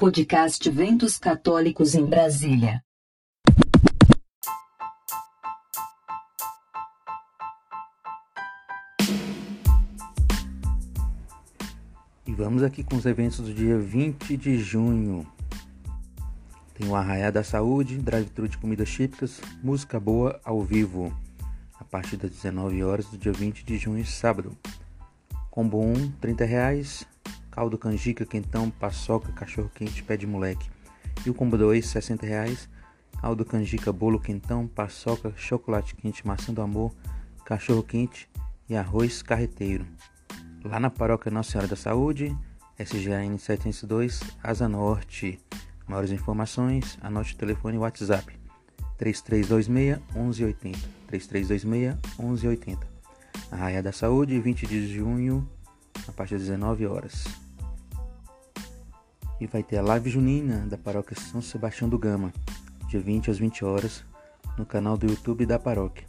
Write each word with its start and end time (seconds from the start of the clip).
Podcast 0.00 0.70
Ventos 0.70 1.18
Católicos 1.18 1.94
em 1.94 2.06
Brasília. 2.06 2.82
E 12.26 12.32
vamos 12.32 12.62
aqui 12.62 12.82
com 12.82 12.96
os 12.96 13.04
eventos 13.04 13.40
do 13.40 13.52
dia 13.52 13.78
20 13.78 14.38
de 14.38 14.56
junho. 14.56 15.30
Tem 16.72 16.88
o 16.88 16.96
Arraiá 16.96 17.30
da 17.30 17.44
Saúde, 17.44 17.98
drive-thru 17.98 18.48
de 18.48 18.56
comidas 18.56 18.88
típicas, 18.88 19.38
música 19.62 20.00
boa 20.00 20.40
ao 20.42 20.62
vivo, 20.62 21.14
a 21.78 21.84
partir 21.84 22.16
das 22.16 22.30
19 22.30 22.82
horas 22.82 23.04
do 23.04 23.18
dia 23.18 23.34
20 23.34 23.62
de 23.66 23.76
junho, 23.76 24.06
sábado. 24.06 24.56
Combo 25.50 25.78
1, 25.78 26.12
30 26.12 26.44
reais, 26.46 27.06
caldo 27.50 27.76
canjica, 27.76 28.24
quentão, 28.24 28.70
paçoca, 28.70 29.32
cachorro 29.32 29.70
quente, 29.74 30.02
pé 30.02 30.16
de 30.16 30.26
moleque. 30.26 30.70
E 31.24 31.30
o 31.30 31.34
combo 31.34 31.58
2, 31.58 31.84
60 31.84 32.26
reais, 32.26 32.68
caldo 33.20 33.44
canjica, 33.44 33.92
bolo 33.92 34.20
quentão, 34.20 34.66
paçoca, 34.66 35.32
chocolate 35.36 35.94
quente, 35.94 36.26
maçã 36.26 36.52
do 36.52 36.62
amor, 36.62 36.94
cachorro 37.44 37.82
quente 37.82 38.28
e 38.68 38.76
arroz 38.76 39.22
carreteiro. 39.22 39.86
Lá 40.64 40.78
na 40.78 40.90
paróquia 40.90 41.30
Nossa 41.30 41.52
Senhora 41.52 41.68
da 41.68 41.76
Saúde, 41.76 42.36
SGN 42.78 43.38
702, 43.38 44.20
Asa 44.42 44.68
Norte. 44.68 45.38
Maiores 45.86 46.12
informações, 46.12 46.98
anote 47.02 47.34
o 47.34 47.36
telefone 47.36 47.76
e 47.76 47.78
WhatsApp 47.78 48.38
3326 48.96 49.98
1180. 50.14 50.78
3326 51.08 51.96
1180. 52.18 52.86
Arraia 53.50 53.82
da 53.82 53.90
Saúde, 53.90 54.38
20 54.38 54.66
de 54.66 54.94
junho, 54.94 55.48
a 56.10 56.12
partir 56.12 56.34
das 56.34 56.42
19 56.42 56.86
horas. 56.86 57.24
E 59.40 59.46
vai 59.46 59.62
ter 59.62 59.78
a 59.78 59.82
live 59.82 60.10
junina 60.10 60.66
da 60.66 60.76
paróquia 60.76 61.16
São 61.16 61.40
Sebastião 61.40 61.88
do 61.88 61.98
Gama, 61.98 62.32
dia 62.88 63.00
20 63.00 63.30
às 63.30 63.38
20 63.38 63.64
horas, 63.64 64.04
no 64.58 64.66
canal 64.66 64.98
do 64.98 65.06
YouTube 65.06 65.46
da 65.46 65.58
paróquia. 65.58 66.06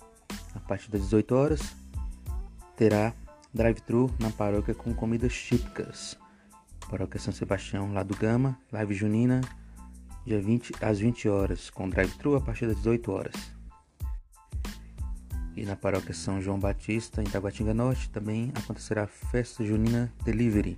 A 0.53 0.59
partir 0.59 0.91
das 0.91 1.01
18 1.01 1.35
horas, 1.35 1.75
terá 2.75 3.13
drive-thru 3.53 4.09
na 4.19 4.31
paróquia 4.31 4.73
com 4.73 4.93
comidas 4.93 5.33
típicas. 5.33 6.17
Paróquia 6.89 7.19
São 7.19 7.31
Sebastião, 7.31 7.93
lá 7.93 8.03
do 8.03 8.15
Gama, 8.17 8.57
live 8.71 8.93
junina, 8.93 9.39
dia 10.25 10.41
20 10.41 10.73
às 10.81 10.99
20 10.99 11.29
horas, 11.29 11.69
com 11.69 11.87
drive-thru 11.87 12.35
a 12.35 12.41
partir 12.41 12.67
das 12.67 12.77
18 12.77 13.11
horas. 13.11 13.60
E 15.55 15.65
na 15.65 15.75
paróquia 15.75 16.13
São 16.13 16.41
João 16.41 16.59
Batista, 16.59 17.21
em 17.21 17.25
Taguatinga 17.25 17.73
Norte, 17.73 18.09
também 18.09 18.51
acontecerá 18.55 19.03
a 19.03 19.07
festa 19.07 19.63
junina 19.65 20.11
Delivery 20.23 20.77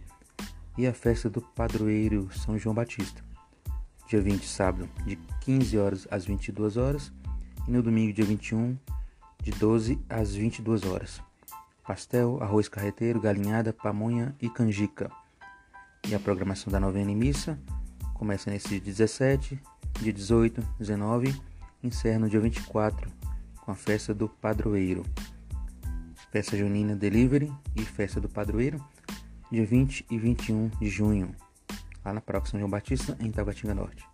e 0.77 0.87
a 0.87 0.93
festa 0.93 1.29
do 1.29 1.41
padroeiro 1.41 2.29
São 2.33 2.57
João 2.57 2.73
Batista. 2.73 3.23
Dia 4.07 4.21
20, 4.21 4.45
sábado, 4.45 4.89
de 5.05 5.15
15 5.41 5.77
horas 5.77 6.07
às 6.09 6.25
22 6.25 6.77
horas, 6.77 7.11
e 7.67 7.71
no 7.71 7.81
domingo, 7.81 8.13
dia 8.13 8.25
21, 8.25 8.77
de 9.41 9.51
12 9.51 9.99
às 10.09 10.35
22 10.35 10.83
horas. 10.85 11.21
Pastel, 11.85 12.41
arroz 12.41 12.67
carreteiro, 12.67 13.21
galinhada, 13.21 13.71
pamonha 13.71 14.35
e 14.41 14.49
canjica. 14.49 15.11
E 16.07 16.15
a 16.15 16.19
programação 16.19 16.71
da 16.71 16.79
novena 16.79 17.11
e 17.11 17.15
missa 17.15 17.59
Começa 18.23 18.49
nesse 18.49 18.69
dia 18.69 18.79
17, 18.79 19.59
dia 19.99 20.13
18, 20.13 20.61
19 20.79 21.35
encerra 21.83 22.19
no 22.19 22.29
dia 22.29 22.39
24 22.39 23.11
com 23.63 23.71
a 23.71 23.75
festa 23.75 24.13
do 24.13 24.27
padroeiro. 24.27 25.05
Festa 26.31 26.57
junina 26.57 26.95
Delivery 26.97 27.49
e 27.73 27.81
festa 27.81 28.19
do 28.19 28.27
padroeiro, 28.27 28.83
dia 29.49 29.65
20 29.65 30.05
e 30.11 30.17
21 30.17 30.67
de 30.81 30.89
junho, 30.89 31.33
lá 32.03 32.11
na 32.11 32.19
paróquia 32.19 32.51
São 32.51 32.59
João 32.59 32.69
Batista, 32.69 33.15
em 33.21 33.31
Tabatinga 33.31 33.73
Norte. 33.73 34.05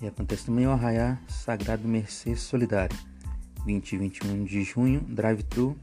E 0.00 0.06
acontece 0.06 0.46
também 0.46 0.66
o 0.66 0.70
Arraiá 0.70 1.18
Sagrado 1.28 1.86
Mercê 1.86 2.34
Solidário, 2.34 2.96
20 3.66 3.92
e 3.92 3.98
21 3.98 4.44
de 4.44 4.64
junho, 4.64 5.00
drive-thru, 5.02 5.78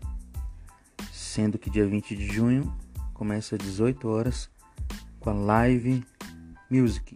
sendo 1.13 1.59
que 1.59 1.69
dia 1.69 1.85
20 1.85 2.15
de 2.15 2.27
junho 2.27 2.75
começa 3.13 3.57
às 3.57 3.61
18 3.61 4.07
horas 4.07 4.49
com 5.19 5.29
a 5.29 5.33
live 5.33 6.03
Music. 6.67 7.15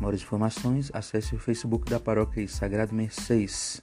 Maiores 0.00 0.22
informações, 0.22 0.90
acesse 0.94 1.34
o 1.34 1.38
Facebook 1.38 1.90
da 1.90 2.00
Paróquia 2.00 2.48
Sagrado 2.48 2.94
Mercês, 2.94 3.82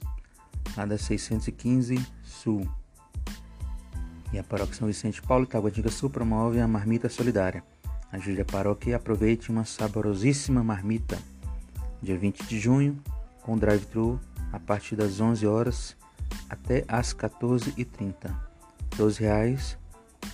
lá 0.76 0.84
da 0.84 0.98
615 0.98 2.04
Sul. 2.22 2.68
E 4.32 4.38
a 4.38 4.44
Paróquia 4.44 4.74
São 4.74 4.88
Vicente 4.88 5.20
Paulo, 5.20 5.46
Taguatinga 5.46 5.90
Sul, 5.90 6.08
promove 6.08 6.60
a 6.60 6.68
Marmita 6.68 7.08
Solidária. 7.08 7.62
Ajude 8.10 8.42
a 8.42 8.44
paróquia 8.44 8.90
e 8.90 8.94
aproveite 8.94 9.50
uma 9.50 9.64
saborosíssima 9.64 10.62
marmita. 10.62 11.18
Dia 12.02 12.18
20 12.18 12.44
de 12.44 12.60
junho, 12.60 13.02
com 13.40 13.56
drive-thru 13.56 14.20
a 14.52 14.60
partir 14.60 14.96
das 14.96 15.18
11 15.18 15.46
horas 15.46 15.96
até 16.48 16.84
as 16.86 17.14
14h30. 17.14 18.34
12 18.96 19.20
reais 19.20 19.78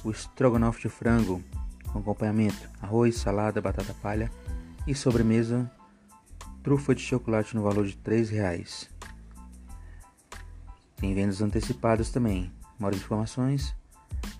o 0.04 0.10
estrogonofe 0.10 0.82
de 0.82 0.88
frango 0.88 1.42
com 1.92 2.00
acompanhamento 2.00 2.68
arroz, 2.80 3.16
salada, 3.16 3.60
batata 3.60 3.94
palha 4.02 4.30
e 4.86 4.94
sobremesa 4.94 5.70
trufa 6.62 6.94
de 6.94 7.00
chocolate 7.00 7.54
no 7.54 7.62
valor 7.62 7.86
de 7.86 7.98
R$ 8.04 8.22
reais. 8.24 8.90
Tem 10.98 11.14
vendas 11.14 11.40
antecipadas 11.40 12.10
também. 12.10 12.52
Maiores 12.78 13.00
informações, 13.00 13.74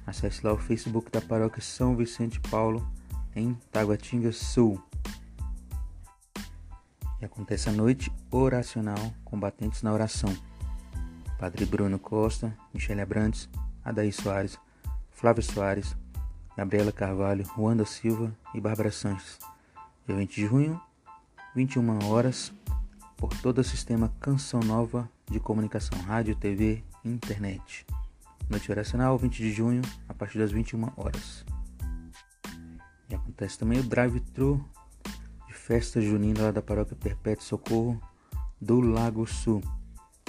acesse 0.05 0.45
lá 0.45 0.53
o 0.53 0.59
Facebook 0.59 1.11
da 1.11 1.21
Paróquia 1.21 1.63
São 1.63 1.97
Vicente 1.97 2.41
Paulo 2.41 2.87
em 3.35 3.55
Taguatinga 3.71 4.33
Sul. 4.33 4.83
E 7.21 7.25
acontece 7.25 7.69
a 7.69 7.73
noite 7.73 8.13
oracional 8.31 9.13
Combatentes 9.25 9.83
na 9.83 9.93
Oração. 9.93 10.37
Padre 11.39 11.65
Bruno 11.65 11.99
Costa, 11.99 12.57
Michele 12.75 13.01
Abrantes, 13.01 13.49
Adair 13.85 14.13
Soares, 14.13 14.59
Flávio 15.13 15.43
Soares, 15.43 15.97
Gabriela 16.57 16.91
Carvalho, 16.91 17.47
Ruanda 17.47 17.85
Silva 17.85 18.37
e 18.53 18.61
Bárbara 18.61 18.91
Sanches. 18.91 19.39
Dia 20.07 20.17
20 20.17 20.35
de 20.35 20.47
junho, 20.47 20.81
21 21.55 22.05
horas, 22.09 22.53
por 23.17 23.31
todo 23.41 23.59
o 23.59 23.65
sistema 23.65 24.13
Canção 24.21 24.59
Nova 24.61 25.09
de 25.31 25.39
Comunicação, 25.39 25.99
Rádio, 26.01 26.35
TV 26.35 26.83
e 27.05 27.09
Internet. 27.09 27.87
Noite 28.49 28.71
oracional, 28.71 29.19
20 29.19 29.37
de 29.37 29.53
junho, 29.53 29.83
a 30.09 30.15
partir 30.15 30.39
das 30.39 30.51
21 30.51 30.91
horas. 30.97 31.45
E 33.09 33.15
acontece 33.15 33.59
também 33.59 33.79
o 33.79 33.83
drive-thru 33.83 34.65
de 35.47 35.55
festa 35.55 36.01
junina 36.01 36.45
lá 36.45 36.51
da 36.51 36.63
paróquia 36.63 36.97
Perpétuo 36.97 37.45
Socorro 37.45 38.01
do 38.61 38.81
Lago 38.81 39.27
Sul. 39.27 39.63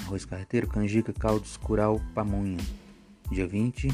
Arroz 0.06 0.26
carreteiro, 0.26 0.68
canjica, 0.68 1.14
caldos, 1.14 1.56
curau, 1.58 2.02
pamonha. 2.14 2.58
Dia 3.30 3.48
20 3.48 3.88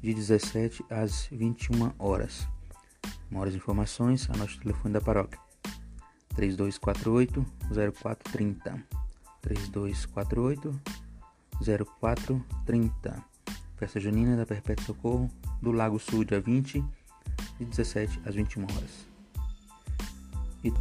de 0.00 0.14
17 0.14 0.84
às 0.90 1.26
21 1.32 1.92
horas. 1.98 2.46
Maiores 3.30 3.54
informações, 3.54 4.28
anote 4.30 4.58
o 4.58 4.60
telefone 4.60 4.94
da 4.94 5.00
paróquia. 5.00 5.40
3248 6.34 7.44
0430 7.92 9.01
3248 9.42 10.80
0430 11.60 13.24
Festa 13.76 14.00
Junina 14.00 14.36
da 14.36 14.46
Perpétuo 14.46 14.86
Socorro 14.86 15.30
do 15.60 15.72
Lago 15.72 15.98
Sul, 15.98 16.24
dia 16.24 16.40
20, 16.40 16.82
de 17.58 17.64
17 17.64 18.20
às 18.24 18.34
21 18.34 18.62
horas. 18.62 19.06
E... 20.64 20.72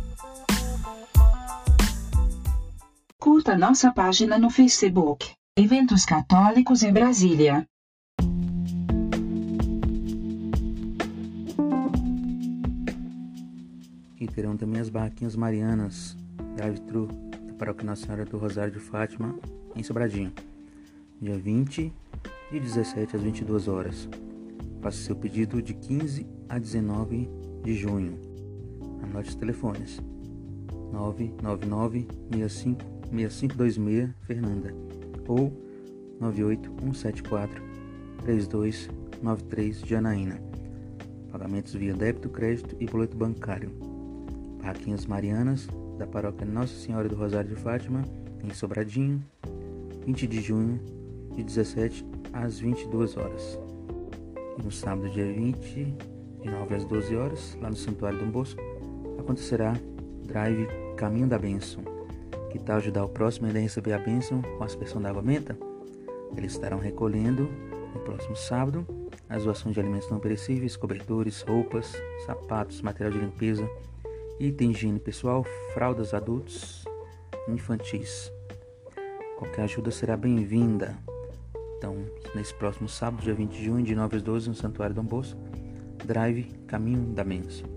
Curta 3.20 3.58
nossa 3.58 3.92
página 3.92 4.38
no 4.38 4.50
Facebook. 4.50 5.34
Eventos 5.58 6.06
Católicos 6.06 6.84
em 6.84 6.94
Brasília. 6.94 7.68
terão 14.32 14.56
também 14.56 14.82
as 14.82 14.90
barraquinhas 14.90 15.36
marianas, 15.36 16.18
drive-thru, 16.56 17.10
Paróquia 17.62 17.86
Nossa 17.86 18.08
Senhora 18.08 18.26
do 18.26 18.40
Rosário 18.40 18.74
de 18.74 18.80
Fátima, 18.80 19.38
em 19.76 19.84
Sobradinho, 19.84 20.34
dia 21.22 21.38
20, 21.38 21.94
de 22.52 22.60
17 22.60 23.16
às 23.16 23.22
22 23.22 23.68
horas. 23.68 24.10
Faça 24.82 24.98
seu 24.98 25.16
pedido 25.16 25.62
de 25.62 25.76
15 25.76 26.26
a 26.50 26.58
19 26.58 27.30
de 27.64 27.76
junho. 27.76 28.18
Anote 29.04 29.30
os 29.30 29.36
telefones: 29.36 30.02
999 30.92 32.08
65 32.34 32.82
6526 33.12 34.10
Fernanda 34.26 34.74
ou 35.28 35.54
98174 36.20 37.64
3293 38.24 39.82
Janaína. 39.82 40.42
Pagamentos 41.32 41.76
via 41.76 41.94
débito, 41.94 42.28
crédito 42.28 42.76
e 42.80 42.88
boleto 42.88 43.16
bancário. 43.16 43.70
Barraquinhas 44.60 45.06
Marianas, 45.06 45.68
da 46.02 46.08
paróquia 46.08 46.48
Nossa 46.48 46.74
Senhora 46.74 47.08
do 47.08 47.16
Rosário 47.16 47.48
de 47.48 47.56
Fátima, 47.56 48.04
em 48.44 48.52
Sobradinho, 48.52 49.24
20 50.04 50.26
de 50.26 50.42
junho, 50.42 50.80
de 51.36 51.44
17 51.44 52.04
às 52.34 52.58
22 52.58 53.18
horas. 53.18 53.60
E 54.58 54.64
no 54.64 54.72
sábado, 54.72 55.08
dia 55.12 55.32
20, 55.32 55.96
de 56.42 56.50
9 56.50 56.76
às 56.76 56.86
12 56.86 57.16
horas, 57.16 57.58
lá 57.62 57.70
no 57.70 57.76
Santuário 57.76 58.18
Dom 58.18 58.32
Bosco, 58.32 58.60
acontecerá 59.20 59.76
Drive 60.24 60.68
Caminho 60.98 61.28
da 61.28 61.38
Bênção. 61.38 61.84
Que 62.50 62.58
tal 62.58 62.78
ajudar 62.78 63.06
o 63.06 63.10
próximo 63.10 63.48
a 63.48 63.52
receber 63.52 63.94
a 63.94 64.00
bênção 64.00 64.42
com 64.42 64.64
a 64.64 64.66
aspersão 64.66 65.00
da 65.00 65.12
água 65.12 65.22
menta? 65.22 65.56
Eles 66.36 66.54
estarão 66.54 66.80
recolhendo 66.80 67.48
no 67.94 68.00
próximo 68.00 68.36
sábado 68.36 68.84
as 69.30 69.44
doações 69.44 69.76
de 69.76 69.80
alimentos 69.80 70.10
não 70.10 70.20
perecíveis, 70.20 70.76
cobertores, 70.76 71.44
roupas, 71.44 71.94
sapatos, 72.26 72.82
material 72.82 73.12
de 73.12 73.20
limpeza, 73.20 73.70
de 74.50 74.66
higiene 74.66 75.00
pessoal, 75.00 75.46
fraldas 75.72 76.16
adultos, 76.16 76.84
infantis. 77.48 78.32
Qualquer 79.38 79.64
ajuda 79.64 79.92
será 79.92 80.18
bem-vinda. 80.18 80.98
Então, 81.78 81.96
nesse 82.34 82.52
próximo 82.56 82.90
sábado, 82.90 83.22
dia 83.22 83.36
20 83.36 83.52
de 83.52 83.66
junho, 83.66 83.86
de 83.86 83.94
9 83.94 84.18
às 84.18 84.24
12, 84.24 84.50
no 84.50 84.56
Santuário 84.56 84.96
Dom 84.96 85.04
Bosco, 85.04 85.40
Drive 86.08 86.46
Caminho 86.66 87.14
da 87.14 87.24
Bênção. 87.24 87.68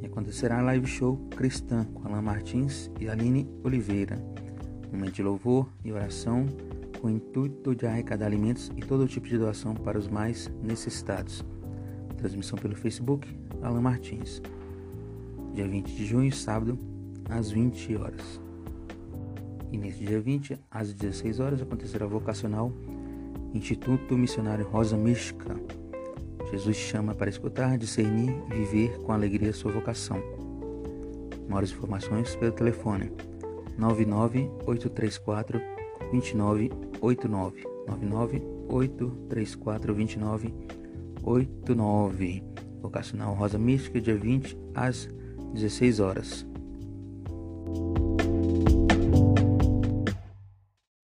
E 0.00 0.06
acontecerá 0.06 0.60
a 0.60 0.62
live 0.62 0.86
show 0.86 1.16
cristã 1.36 1.84
com 1.86 2.06
Alan 2.06 2.22
Martins 2.22 2.88
e 3.00 3.08
Aline 3.08 3.48
Oliveira. 3.64 4.22
Momento 4.92 5.14
de 5.14 5.22
louvor 5.24 5.68
e 5.84 5.90
oração 5.90 6.46
com 7.00 7.08
o 7.08 7.10
intuito 7.10 7.74
de 7.74 7.86
arrecadar 7.86 8.26
alimentos 8.26 8.70
e 8.76 8.80
todo 8.82 9.08
tipo 9.08 9.26
de 9.26 9.36
doação 9.36 9.74
para 9.74 9.98
os 9.98 10.06
mais 10.06 10.48
necessitados. 10.62 11.44
Transmissão 12.16 12.56
pelo 12.56 12.76
Facebook, 12.76 13.28
Alan 13.62 13.80
Martins. 13.80 14.40
Dia 15.54 15.66
20 15.66 15.94
de 15.94 16.06
junho, 16.06 16.32
sábado, 16.32 16.78
às 17.28 17.50
20 17.50 17.96
horas. 17.96 18.40
E 19.70 19.76
nesse 19.76 20.02
dia 20.04 20.18
20, 20.20 20.58
às 20.70 20.94
16 20.94 21.40
horas, 21.40 21.60
acontecerá 21.60 22.06
o 22.06 22.08
vocacional 22.08 22.72
Instituto 23.52 24.16
Missionário 24.16 24.64
Rosa 24.66 24.96
Mística. 24.96 25.54
Jesus 26.50 26.76
chama 26.76 27.14
para 27.14 27.28
escutar, 27.28 27.76
discernir 27.76 28.34
e 28.50 28.54
viver 28.54 28.98
com 29.00 29.12
alegria 29.12 29.52
sua 29.52 29.70
vocação. 29.72 30.22
Maiores 31.48 31.72
informações 31.72 32.34
pelo 32.36 32.52
telefone 32.52 33.10
99834 33.76 35.60
2989 36.10 37.64
99834 37.86 39.60
2989 39.94 42.42
Vocacional 42.80 43.34
Rosa 43.34 43.58
Mística, 43.58 44.00
dia 44.00 44.16
20 44.16 44.56
às 44.74 45.04
16 45.06 45.27
horas. 46.00 46.46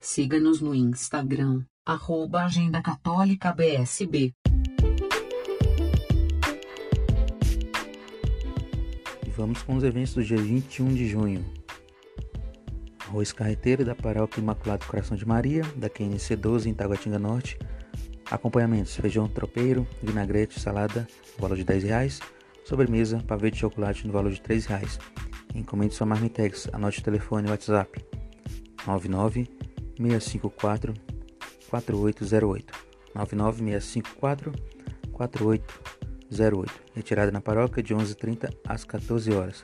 Siga-nos 0.00 0.60
no 0.60 0.74
Instagram, 0.74 1.64
arroba 1.84 2.44
Agenda 2.44 2.80
Católica 2.80 3.52
BSB. 3.52 4.32
E 9.26 9.30
vamos 9.36 9.62
com 9.62 9.76
os 9.76 9.82
eventos 9.82 10.14
do 10.14 10.22
dia 10.22 10.36
21 10.36 10.94
de 10.94 11.08
junho. 11.08 11.44
Arroz 13.08 13.32
carreteiro 13.32 13.84
da 13.84 13.94
Paróquia 13.94 14.40
Imaculado 14.40 14.86
Coração 14.86 15.16
de 15.16 15.26
Maria, 15.26 15.62
da 15.76 15.88
QNC 15.88 16.36
12 16.36 16.68
em 16.68 16.74
Taguatinga 16.74 17.18
Norte. 17.18 17.58
Acompanhamentos: 18.30 18.96
feijão 18.96 19.28
tropeiro, 19.28 19.86
vinagrete, 20.02 20.60
salada, 20.60 21.06
valor 21.38 21.56
de 21.56 21.64
10 21.64 21.84
reais. 21.84 22.20
Sobremesa, 22.64 23.22
pavê 23.26 23.50
de 23.50 23.58
chocolate 23.58 24.06
no 24.06 24.12
valor 24.12 24.32
de 24.32 24.40
3 24.40 24.66
reais. 24.66 24.98
Encomende 25.54 25.94
sua 25.94 26.06
marmitex. 26.06 26.68
Anote 26.72 27.00
o 27.00 27.04
telefone 27.04 27.46
e 27.46 27.50
WhatsApp 27.50 28.04
99 28.86 29.48
654 29.96 30.94
4808 31.68 32.72
99 33.14 33.80
654 33.80 34.52
4808 35.12 36.84
Retirada 36.94 37.30
na 37.30 37.40
paróquia 37.40 37.82
de 37.82 37.94
11h30 37.94 38.54
às 38.66 38.84
14 38.84 39.32
horas. 39.32 39.62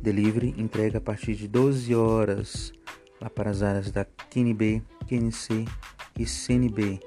Delivery 0.00 0.54
entrega 0.58 0.98
a 0.98 1.00
partir 1.00 1.34
de 1.34 1.48
12 1.48 1.94
horas 1.94 2.72
lá 3.20 3.30
para 3.30 3.50
as 3.50 3.62
áreas 3.62 3.90
da 3.90 4.04
QNB, 4.04 4.82
QNC 5.08 5.64
e 6.18 6.26
CNB. 6.26 7.00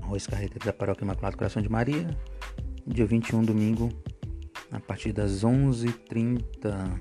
Arroz 0.00 0.26
carreteiro 0.26 0.64
da 0.64 0.72
Paróquia 0.72 1.04
Imaculado 1.04 1.36
Coração 1.36 1.62
de 1.62 1.68
Maria, 1.68 2.08
dia 2.86 3.06
21, 3.06 3.42
domingo, 3.42 3.88
a 4.70 4.80
partir 4.80 5.12
das 5.12 5.44
11h30. 5.44 7.00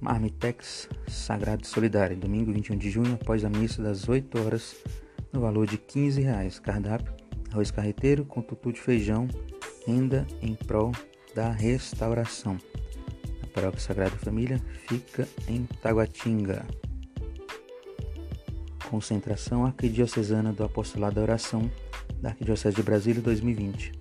Marmitex 0.00 0.88
Sagrado 1.08 1.66
Solidário, 1.66 2.16
domingo 2.16 2.52
21 2.52 2.76
de 2.76 2.90
junho, 2.90 3.14
após 3.14 3.44
a 3.44 3.48
missa 3.48 3.82
das 3.82 4.08
8 4.08 4.40
horas, 4.40 4.76
no 5.32 5.40
valor 5.40 5.66
de 5.66 5.78
15 5.78 6.20
reais. 6.20 6.58
Cardápio, 6.58 7.14
arroz 7.52 7.70
carreteiro 7.70 8.24
com 8.24 8.42
tutu 8.42 8.72
de 8.72 8.80
feijão, 8.80 9.28
renda 9.86 10.26
em 10.40 10.54
prol 10.54 10.92
da 11.34 11.50
Restauração. 11.50 12.58
A 13.42 13.46
Paróquia 13.48 13.80
Sagrada 13.80 14.16
Família 14.16 14.60
fica 14.88 15.28
em 15.48 15.66
Taguatinga. 15.80 16.66
Concentração 18.90 19.64
Arquidiocesana 19.64 20.52
do 20.52 20.64
Apostolado 20.64 21.14
da 21.14 21.22
Oração 21.22 21.70
da 22.22 22.30
Arquidiocese 22.30 22.76
de 22.76 22.82
Brasília 22.84 23.20
2020. 23.20 23.92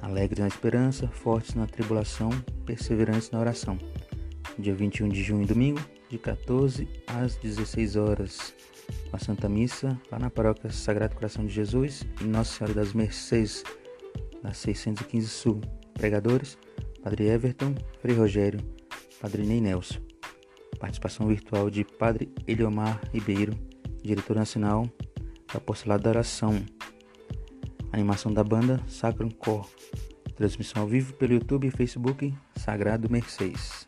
Alegres 0.00 0.38
na 0.38 0.46
esperança, 0.46 1.08
fortes 1.08 1.54
na 1.54 1.66
tribulação, 1.66 2.30
perseverantes 2.64 3.30
na 3.32 3.40
oração. 3.40 3.76
Dia 4.56 4.74
21 4.74 5.08
de 5.08 5.20
junho, 5.22 5.44
domingo, 5.44 5.80
de 6.08 6.16
14 6.16 6.88
às 7.08 7.34
16 7.36 7.96
horas, 7.96 8.54
a 9.12 9.18
Santa 9.18 9.48
Missa 9.48 10.00
lá 10.12 10.18
na 10.18 10.30
Paróquia 10.30 10.70
Sagrado 10.70 11.16
Coração 11.16 11.44
de 11.44 11.52
Jesus 11.52 12.04
e 12.20 12.24
Nossa 12.24 12.58
Senhora 12.58 12.74
das 12.74 12.92
Mercês, 12.92 13.64
na 14.40 14.54
615 14.54 15.28
Sul. 15.28 15.60
Pregadores: 15.94 16.56
Padre 17.02 17.26
Everton, 17.26 17.74
Frei 18.00 18.14
Rogério, 18.14 18.60
Padre 19.20 19.42
Ney 19.42 19.60
Nelson. 19.60 19.98
Participação 20.78 21.26
virtual 21.26 21.70
de 21.70 21.82
Padre 21.84 22.32
Eliomar 22.46 23.00
Ribeiro, 23.12 23.58
diretor 24.02 24.36
nacional 24.36 24.88
da 25.52 25.58
Apostolado 25.58 26.04
da 26.04 26.10
Oração. 26.10 26.64
Animação 27.94 28.32
da 28.32 28.42
banda 28.42 28.80
Sacrum 28.88 29.30
Cor. 29.30 29.70
Transmissão 30.34 30.82
ao 30.82 30.88
vivo 30.88 31.12
pelo 31.12 31.34
YouTube 31.34 31.68
e 31.68 31.70
Facebook 31.70 32.34
Sagrado 32.56 33.08
Mercês. 33.08 33.86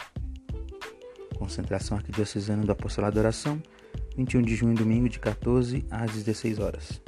Concentração 1.36 1.96
Arquidiocesana 1.96 2.64
do 2.64 2.70
Apostolado 2.70 3.18
Oração, 3.18 3.60
21 4.16 4.42
de 4.42 4.54
junho, 4.54 4.76
domingo, 4.76 5.08
de 5.08 5.18
14 5.18 5.84
às 5.90 6.12
16 6.12 6.60
horas. 6.60 7.02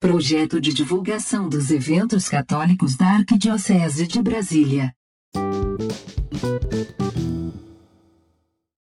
Projeto 0.00 0.58
de 0.58 0.72
divulgação 0.72 1.46
dos 1.46 1.70
eventos 1.70 2.30
católicos 2.30 2.96
da 2.96 3.06
Arquidiocese 3.06 4.06
de 4.06 4.22
Brasília. 4.22 4.94